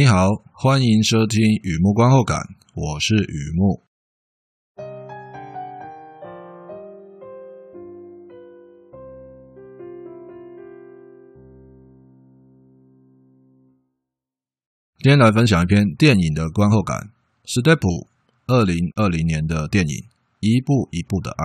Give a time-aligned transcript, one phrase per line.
[0.00, 2.38] 你好，欢迎收听雨木观后感，
[2.72, 3.82] 我是雨木。
[14.98, 17.10] 今天来分享一篇电影的观后感，
[17.44, 18.06] 史黛普
[18.46, 19.96] 二零二零年的电影
[20.38, 21.44] 《一步一步的爱》。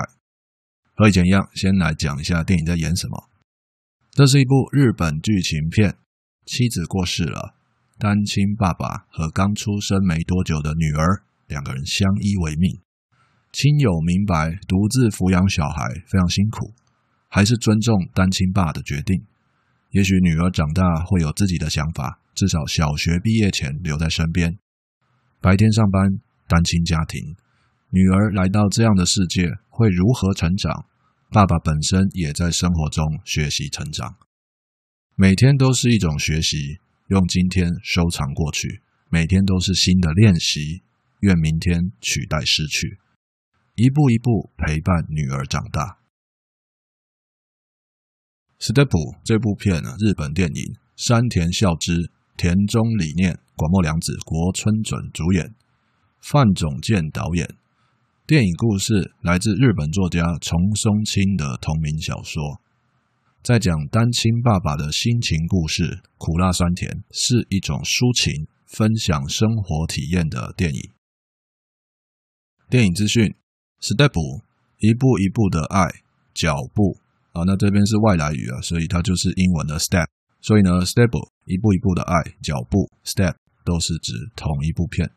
[0.93, 3.31] 和以前一样，先来讲一下电影在演什么。
[4.11, 5.97] 这是一部日本剧情片，
[6.45, 7.55] 妻子过世了，
[8.03, 12.81] 单亲爸爸和刚出生没多久的女儿两个人相依为命。
[13.53, 16.73] 亲友明白独自抚养小孩非常辛苦，
[17.29, 19.23] 还是尊重单亲爸的决定。
[19.91, 24.59] 也许女儿长大会有自己的想法，至少小学毕业前留在身边。
[25.39, 27.37] 白天上班，单亲家庭，
[27.91, 30.87] 女儿来到这样的世界会如何成长？
[31.31, 34.17] 爸爸本身也在生活中学习成长，
[35.15, 36.79] 每天都是一种学习。
[37.07, 40.81] 用今天收藏过去，每天都是新的练习。
[41.19, 42.99] 愿明天取代失去，
[43.75, 45.99] 一步一步陪伴女儿长大。
[48.65, 48.89] 《Step》
[49.23, 55.55] 这部片啊，日本电影，山田孝之、田中理念、广末凉子、国村隼主演，
[56.19, 57.55] 范总健导演。
[58.27, 62.61] 电影故事来自日本作家重松清的同名小说，
[63.43, 70.91] 在讲单亲爸爸的心情故事，苦辣酸甜，是一种抒情、分享生活体验的电影。
[72.69, 73.35] 电影资讯
[73.81, 74.15] ：Step，
[74.77, 75.91] 一步一步的爱，
[76.33, 76.99] 脚步。
[77.33, 80.07] 啊，那这边是外来语啊，所以它就是英文的 step。
[80.39, 81.11] 所以呢，step
[81.43, 83.35] 一步一步的爱，脚步 step
[83.65, 85.11] 都是指同一部片。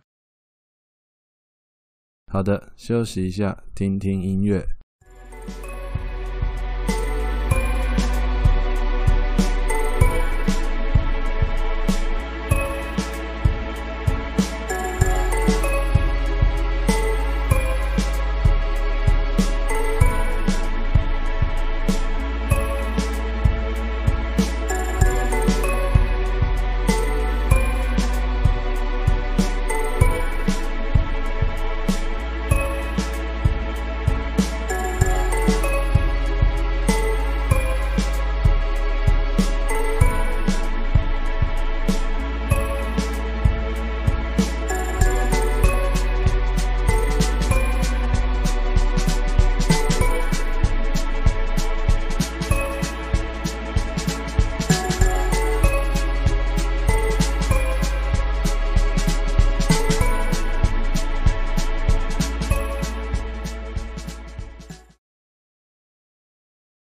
[2.27, 4.76] 好的，休息一下，听听音乐。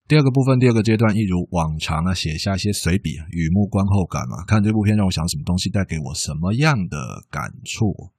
[0.06, 4.44] 第二个部分，第二个阶段，一如往常啊，写下一些随笔，雨幕观后感嘛。
[4.44, 8.12] 看这部片让我想什么东西，带给我什么样的感触？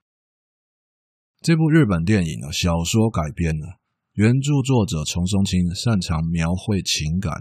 [1.41, 3.78] 这部日本电影啊，小说改编的，
[4.13, 7.31] 原著作者松松青擅长描绘情感，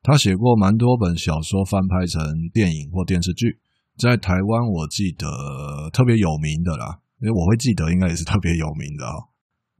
[0.00, 2.22] 他写过蛮多本小说翻拍成
[2.54, 3.60] 电影或电视剧，
[3.98, 9.28] 在台湾我记得特别有名的啦，因为我会记得，应该也是特别有名的啊。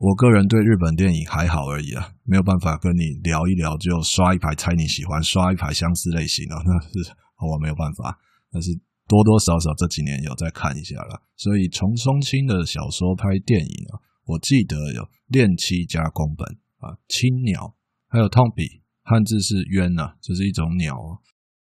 [0.01, 8.19] 我个人对日本电影还好而已啊，没有办法跟你聊一聊就刷一排猜你喜欢，刷一排相似类型的，那是我没有办法。
[8.51, 8.73] 但是
[9.07, 17.61] 多多少少这几年有在看一下了，所以从松青的小说拍电影啊，我记得有《恋妻加宫本》啊，《青鸟》，
[18.09, 20.97] 还有《Tompi》，汉字是冤呐，这是一种鸟。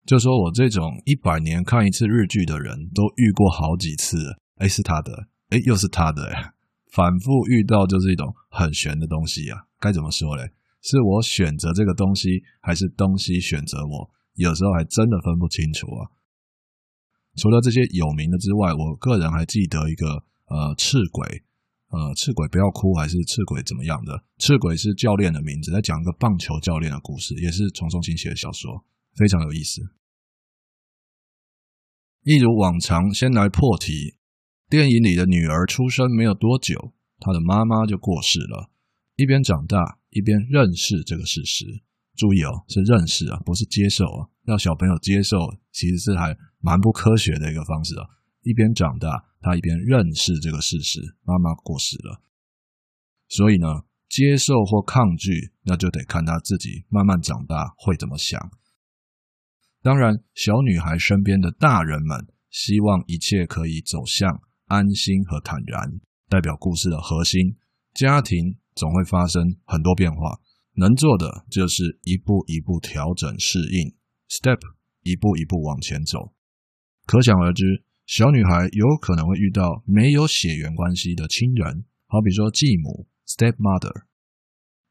[0.06, 4.18] 就说我这种一百年看一次日剧的人都遇过好几次，
[4.60, 6.52] 诶，是他的，诶，又是他的，诶。
[6.92, 10.52] 反复遇到就是一种很玄的东西啊，该怎么说嘞？
[10.82, 14.10] 是我选择这个东西，还是东西选择我？
[14.36, 16.12] 有时候还真的分不清楚啊。
[17.38, 21.44] 除了这些有名的之外，我个人还记得一个呃赤鬼，
[21.88, 24.26] 呃赤鬼不要哭，还是赤鬼怎么样的？
[24.38, 28.84] 赤鬼是教练的名字，在讲一个棒球教练的故事，也是松松清写的小说，
[29.16, 29.82] 非常有意思。
[32.24, 34.18] 一如往常，先来破题。
[34.72, 38.72] 电影里的女儿出生没有多久，她的妈妈就过世了。
[39.18, 41.66] 一边长大，一边认识这个事实。
[42.16, 44.30] 注意哦，是认识啊，不是接受啊。
[44.46, 45.38] 让小朋友接受，
[45.74, 48.08] 其实是还蛮不科学的一个方式啊。
[48.44, 52.22] 一边长大，她一边认识这个事实，妈妈过世了。
[53.28, 53.68] 所以呢，
[54.08, 58.40] 接受或抗拒，那就得看她自己慢慢长大会怎么想。
[59.82, 64.42] 当然，小女孩身边的大人们希望一切可以走向。
[64.72, 67.58] 安心和坦然代表故事的核心。
[67.94, 70.40] 家庭总会发生很多变化，
[70.76, 73.94] 能做的就是一步一步调整适应
[74.30, 74.60] ，step
[75.04, 76.32] 一步一步往前走。
[77.06, 84.04] 可想而知，小女孩有可能会遇到没有血缘关系的亲人，好比说继母 （stepmother）。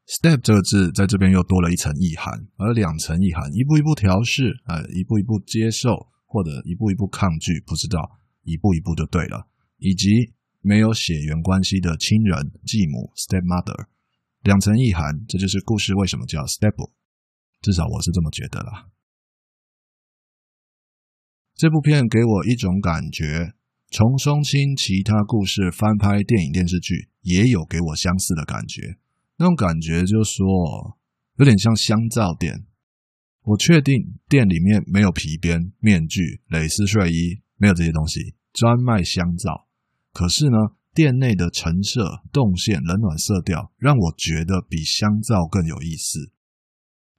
[0.05, 9.47] step 这个字在这边又多了一层意涵，而两层意涵，一步一步调试，呃，一步一步接受，或者一步一步抗拒，不知道，一步一步就对了。
[9.81, 10.31] 以及
[10.61, 13.87] 没有血缘关系的亲人，继母 stepmother，
[14.43, 16.91] 两层意涵，这就是故事为什么叫 step
[17.61, 18.89] 至少我是这么觉得啦。
[21.55, 23.53] 这部片给我一种感觉，
[23.89, 28.97] 丛松青其他故事翻拍电影电视剧也有给我相似的感觉。
[29.37, 30.97] 那种感觉就是说，
[31.37, 32.67] 有点像香皂店。
[33.41, 39.67] 我确定店里面没有皮鞭、面具、蕾丝睡衣，没有这些东西，专卖香皂。
[40.13, 40.57] 可是呢，
[40.93, 46.31] 店内的陈设、动线、冷暖色调，让我觉得比香皂更有意思。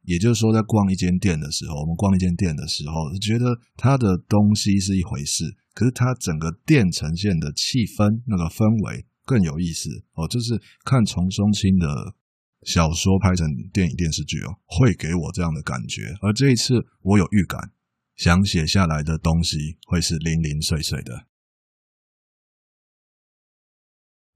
[0.02, 5.44] 也就是说，在逛一间店的时候，我们逛一间店的时候，觉得它的东西是一回事，
[5.74, 9.06] 可是它整个店呈现的气氛、那个氛围。
[9.24, 11.86] 更有意思哦，就是看丛松青的
[12.66, 16.12] 小说拍成电影电视剧哦，会给我这样的感觉。
[16.20, 17.70] 而这一次，我有预感，
[18.16, 21.28] 想写下来的东西会是零零碎碎的。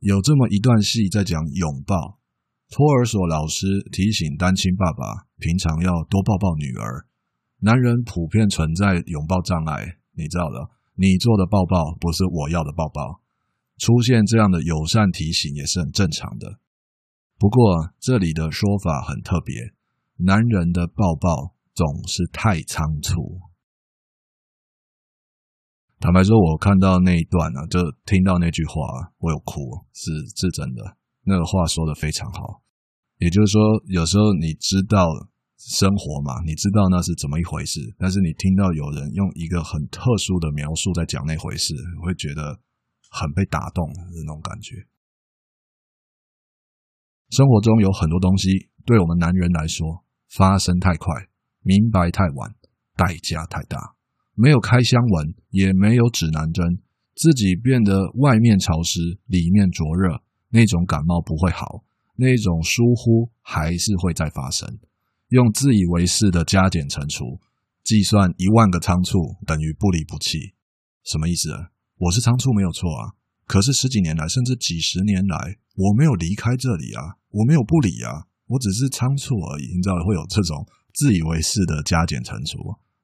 [0.06, 2.20] 有这么一段戏在讲拥抱，
[2.70, 7.08] 托儿所老师提醒单亲爸爸，平常要多抱抱女儿。
[7.58, 13.20] 男人普遍存在拥抱障碍，你知道的，你做的抱抱不是我要的抱抱。
[13.78, 16.60] 出现这样的友善提醒也是很正常的。
[17.36, 19.56] 不过这里的说法很特别，
[20.18, 23.40] 男人的抱抱总是太仓促。
[25.98, 28.74] 坦白说，我看到那一段呢、啊，就听到那句话，
[29.18, 30.96] 我有哭，是是真的。
[31.24, 32.62] 那个话说的非常好，
[33.18, 35.08] 也就是说，有时候你知道
[35.56, 42.60] 生活嘛，你知道那是怎么一回事，但是你听到有人用一个很特殊的描述在讲那回事，你会觉得。
[43.08, 44.84] 很被打动的那种感觉。
[47.30, 51.14] 生活中有很多东西，对我们男人来说，发生太快，
[51.62, 52.54] 明白太晚，
[52.94, 53.95] 代价太大。
[54.36, 56.78] 没有开箱文，也没有指南针，
[57.14, 61.82] 自己变得外面潮湿，里面灼热，那种感冒不会好，
[62.16, 64.78] 那种疏忽还是会再发生。
[65.30, 67.40] 用自以为是的加减乘除，
[67.82, 70.52] 计算一万个仓促等于不离不弃，
[71.02, 71.50] 什么意思？
[71.96, 73.16] 我是仓促没有错啊，
[73.46, 79.74] 可是十几年来，甚至几十年来，我没有离开这里啊，我没有不理啊，我只是仓促而已。
[79.74, 82.58] 你知道会有这种自以为是的加减乘除，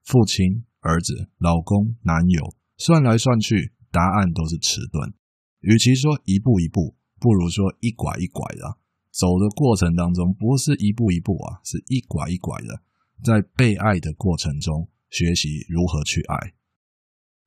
[0.04, 5.12] 父亲、儿子、老公、男友，算来算去，答案都是迟钝。
[5.60, 8.78] 与其说一步一步，不如说一拐一拐的。
[9.10, 12.82] 走的过程当中，不是一步一步啊，是一拐一拐的，
[13.24, 16.54] 在被爱的过程中，学习如何去爱。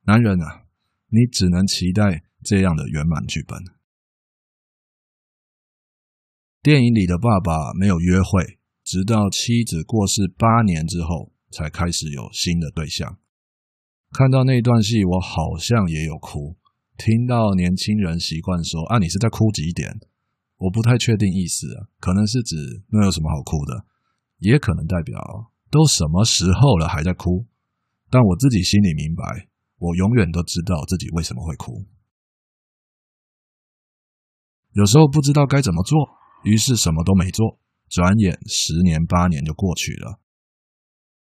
[0.02, 0.64] 男人啊。
[1.08, 3.62] 你只能期待这样的圆满剧本。
[6.60, 13.20] 电影里的爸爸没有约会，直到妻子过世八年之后，才开始有新的对象。
[14.12, 16.56] 看到那段戏，我好像也有哭。
[16.96, 19.98] 听到年轻人习惯说：“啊，你是在哭几点？”
[20.58, 22.56] 我不太确定意思啊，可能是指
[22.88, 23.84] 那有什么好哭的，
[24.38, 27.46] 也可能代表都什么时候了还在哭。
[28.08, 29.48] 但我自己心里明白。
[29.78, 31.84] 我永远都知道自己为什么会哭，
[34.72, 35.98] 有时候不知道该怎么做，
[36.44, 37.60] 于是什么都没做。
[37.90, 40.18] 转眼十年八年就过去了。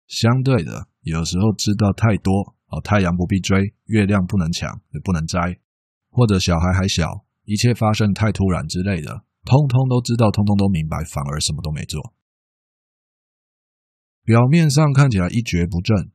[0.08, 5.60] 相对的，有时候知道太多，哦，太阳不必追，月亮不能抢，也不能摘，
[6.10, 12.14] 或者小孩还小，一切发生太突然之类的，通通都知道，通通都明白，反而什么都没做。
[14.24, 16.10] 表面上看起来一蹶不振。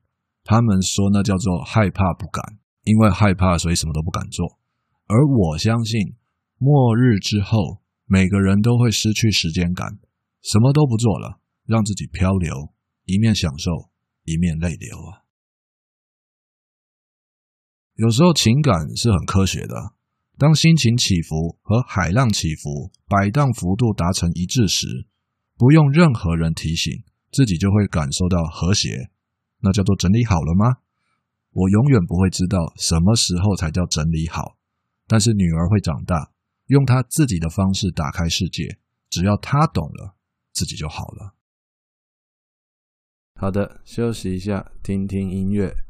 [0.49, 4.57] 他们说那叫做害怕不敢，因为害怕，所以什么都不敢做。
[5.07, 6.15] 而我相信，
[6.57, 9.99] 末日之后，每个人都会失去时间感，
[10.41, 12.73] 什么都不做了，让自己漂流，
[13.03, 13.91] 一面享受，
[14.23, 15.26] 一面泪流啊。
[17.97, 19.93] 有时候情感是很科学的，
[20.37, 25.07] 当心情起伏和海浪起伏摆荡幅度达成一致时，
[25.57, 26.93] 不用任何人提醒，
[27.31, 29.09] 自己就会感受到和谐。
[29.61, 30.77] 那叫做整理好了吗？
[31.53, 34.57] 我永远不会知道什么时候才叫整理好，
[35.07, 36.31] 但是女儿会长大，
[36.67, 38.77] 用她自己的方式打开世界，
[39.09, 40.13] 只要她懂了，
[40.53, 41.33] 自己就好了。
[43.33, 45.86] 好的，休息一下，听听音乐。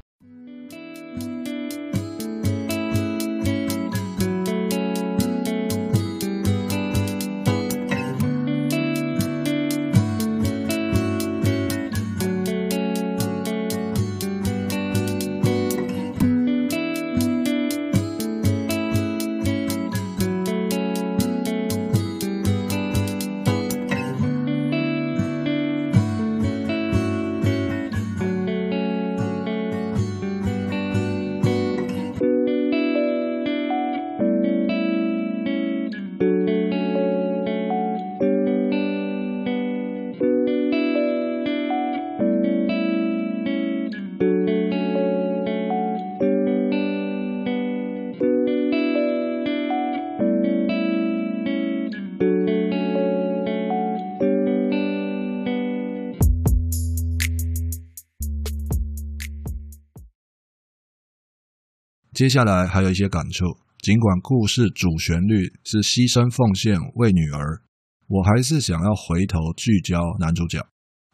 [62.18, 63.46] 接下来还有一些感触，
[63.78, 67.62] 尽管故事主旋律是牺牲奉献为女儿，
[68.08, 70.58] 我还是想要回头聚焦男主角，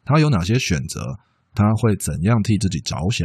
[0.03, 1.19] 他有哪些选择，
[1.53, 3.21] 他会怎样替自己着想。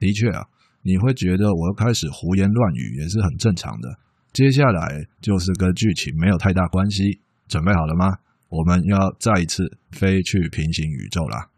[0.00, 0.48] 的确啊，
[0.82, 4.00] 你会觉得我开始胡言乱语，也是很正常的。
[4.32, 8.18] 接下来就是跟剧情没有太大关系，准备好了吗？
[8.48, 11.50] 我们要再一次飞去平行宇宙啦！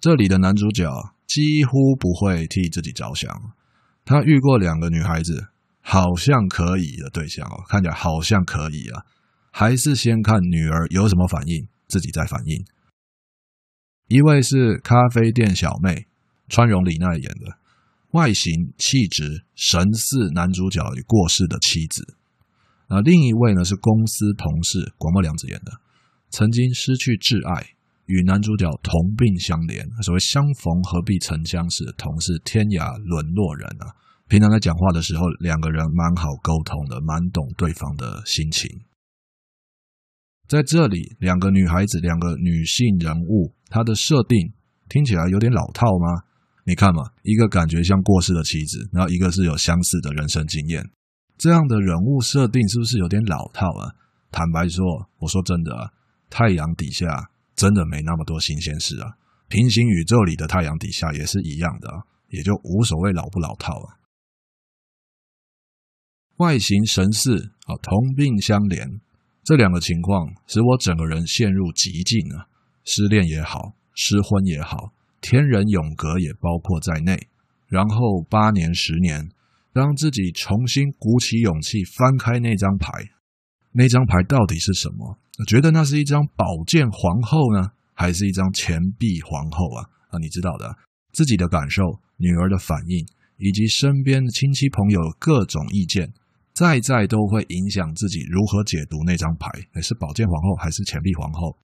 [0.00, 0.88] 这里的男主角
[1.30, 3.30] 几乎不会替自己着想，
[4.04, 5.46] 他遇过两个女孩子，
[5.80, 9.06] 好像可以的对象哦，看起来好像可以啊，
[9.52, 12.64] 还是先看女儿有什么反应，自己再反应。
[14.08, 16.08] 一位是咖啡店小妹，
[16.48, 17.58] 川荣李奈演的，
[18.10, 22.16] 外形气质神似男主角已过世的妻子。
[22.88, 25.80] 啊，另一位呢是公司同事广末凉子演的，
[26.28, 27.76] 曾经失去挚爱，
[28.10, 33.94] 与男主角同病相怜，所谓相逢何必曾相识，同是天涯沦落人啊。
[34.26, 38.68] 平常在讲话的时候，两个人蛮好沟通的，蛮懂对方的心情。
[40.48, 44.52] 在这里，两个女孩子，两个女性人物，她的设定
[44.88, 46.26] 听起来有点老套吗？
[46.66, 50.84] 你看嘛，一个感觉像过世的妻子，然后一个是有相似的人生经验。
[51.38, 53.94] 这样的人物设定是不是有点老套啊？
[54.30, 54.84] 坦白说，
[55.18, 55.90] 我说真的啊，
[56.28, 57.06] 太阳底下
[57.60, 59.18] 真的没那么多新鲜事啊。
[59.48, 61.88] 平行宇宙里的太阳底下也是一样的，
[62.28, 64.00] 也就无所谓老不老套啊。
[66.38, 69.00] 外形神似啊，同病相怜，
[69.44, 72.48] 这两个情况使我整个人陷入极境啊。
[72.84, 77.28] 失恋也好，失婚也好，天人永隔也包括在内。
[77.66, 79.30] 然后八年、十年。
[79.72, 82.90] 让自己重新鼓起勇气翻开那张牌，
[83.70, 85.16] 那张牌到底是什么？
[85.44, 89.88] 觉得那是一张宝剑皇后呢，还是一张钱币皇后啊？
[90.10, 90.76] 啊，你知道的，
[91.12, 91.82] 自己的感受、
[92.16, 93.06] 女儿的反应，
[93.36, 96.12] 以及身边的亲戚朋友各种意见，
[96.52, 99.48] 在在都会影响自己如何解读那张牌。
[99.80, 101.56] 是宝剑皇后还是钱币皇后？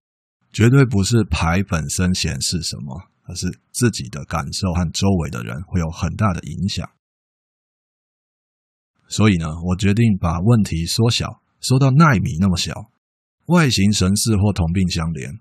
[0.52, 6.88] 绝对不是牌本身显示什么，而是自己的感受和周围的人会有很大的影响。
[9.08, 12.90] 所以呢，我决定把问题缩小，缩到奈米那么小，
[13.46, 15.38] 外形神似或同病相怜。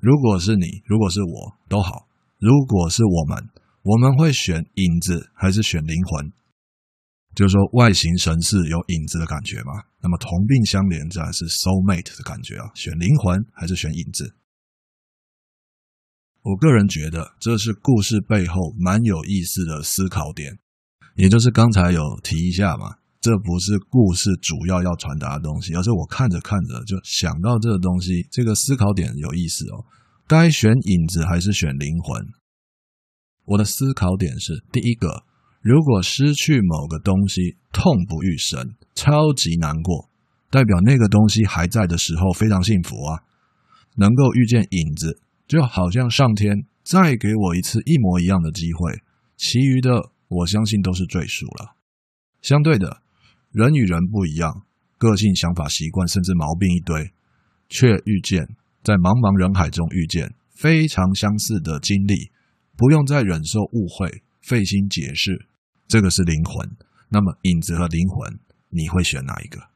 [0.00, 2.08] 如果是你，如果是我，都好。
[2.38, 3.48] 如果是我们，
[3.82, 6.32] 我们会选影子还是选灵魂？
[7.34, 9.84] 就是说，外形神似有影子的感觉嘛？
[10.00, 12.70] 那么同病相怜，自然是 soul mate 的感觉啊。
[12.74, 14.34] 选灵魂还是选影子？
[16.42, 20.58] 我个人觉得这是故事背后蛮有意思的思考点，
[21.14, 22.96] 也就是刚才有提一下嘛。
[23.22, 29.86] 这不是故事主要要传达的东西，而是我看着看着就想到这个东西，这个思考点有意思哦。
[30.26, 32.26] 该选影子还是选灵魂？
[33.44, 35.22] 我的思考点是：第一个，
[35.60, 40.10] 如果失去某个东西，痛不欲生，超级难过，
[40.50, 43.22] 代表那个东西还在的时候非常幸福啊。
[43.94, 49.00] 能够遇见影子，就好像上天再给我一次一模一样的机会，
[49.36, 51.76] 其余的我相信都是赘数了。
[52.40, 53.01] 相对的。
[53.52, 54.64] 人与人不一样，
[54.96, 57.12] 个性、想法、习惯，甚至毛病一堆，
[57.68, 58.48] 却遇见
[58.82, 62.30] 在茫茫人海中遇见非常相似的经历，
[62.76, 65.46] 不用再忍受误会、费心解释，
[65.86, 66.70] 这个是灵魂。
[67.10, 68.38] 那么，影子和灵魂，
[68.70, 69.71] 你会选哪一个？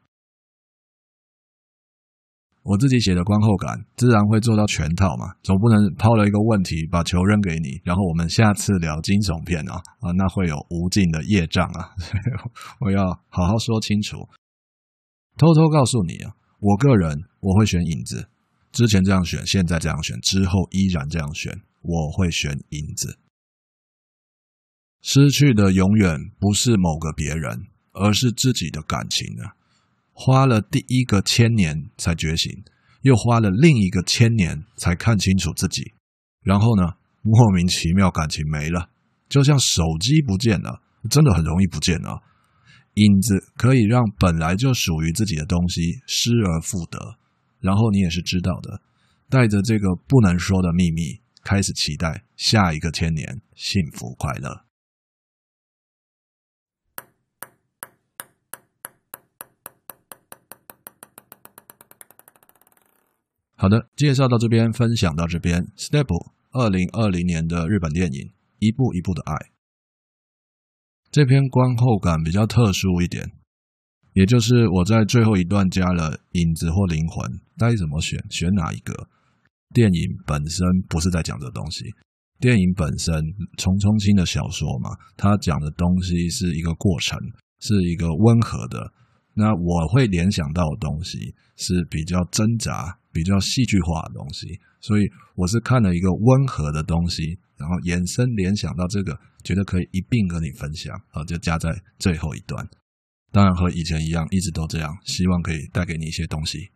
[2.67, 11.95] 我自己写的观后感，自然会做到全套嘛，总不能抛了一个问题，把球扔给你，然后我们下次聊惊悚片啊啊，那会有无尽的业障啊！
[12.83, 14.29] 我要好好说清楚。
[15.39, 18.29] 偷偷告诉你啊，我个人我会选影子，
[18.73, 23.17] 之前这样选，现在这样选，之后依然这样选，我会选影子。
[25.03, 29.56] 失去的永远不是某个别人，而是自己的感情啊。
[30.19, 32.51] 花了第一个千年才觉醒，
[33.03, 35.93] 又花了另一个千年才看清楚自己，
[36.43, 38.89] 然后呢，莫名其妙感情没了，
[39.29, 40.81] 就像手机不见了，
[41.11, 42.19] 真的很容易不见啊。
[42.95, 47.19] 影子可以让本来就属于自己的东西失而复得，
[47.61, 48.81] 然后你也是知道的，
[49.29, 54.66] 带着这个不能说的秘密，开始期待下一个千年幸福快乐。
[63.59, 65.65] 好的，介绍到这边，分享到这边。
[65.79, 66.07] Step
[66.53, 68.21] 二零二零年的日本电影
[68.59, 69.33] 《一步一步的爱》，
[71.11, 73.33] 这篇观后感比较特殊一点，
[74.13, 78.23] 也就是我在最后一段加了影子或灵魂，该怎么选？
[78.29, 79.09] 选哪一个？
[79.73, 81.85] 电影本身不是在讲这东西，
[82.39, 83.15] 电影本身，
[83.57, 87.19] 虫虫清的小说嘛，它讲的东西是一个过程，
[87.61, 88.93] 是一个温和的。
[89.39, 102.69] 那我会联想到的东西是比较挣扎、比较戏剧化的东西，所以我是看了一个温和的东西，然后延伸联想到这个，觉得可以一并跟你分享，好，就加在最后一段。
[103.33, 106.69] 当然和以前一样，一直都这样，希望可以带给你一些东西。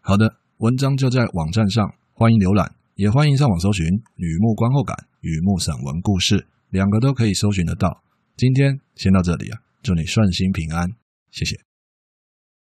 [0.00, 2.76] 好的，文章就在网站上，欢迎浏览。
[2.94, 3.86] 也欢迎上网搜寻
[4.16, 6.36] 《雨幕观后感》《雨幕散文故事》，
[6.70, 8.02] 两个都可以搜寻得到。
[8.36, 10.88] 今天先到这里啊，祝你顺心平安，
[11.30, 11.67] 谢谢。